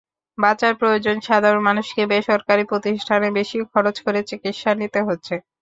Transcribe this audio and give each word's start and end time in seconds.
বাঁচার 0.37 0.73
প্রয়োজনে 0.79 1.21
সাধারণ 1.29 1.61
মানুষকে 1.63 2.01
বেসরকারি 2.11 2.63
প্রতিষ্ঠানে 2.71 3.27
বেশি 3.37 3.57
খরচ 3.71 3.95
করে 4.05 4.19
চিকিৎসা 4.29 4.71
নিতে 4.81 4.99
হচ্ছে। 5.07 5.33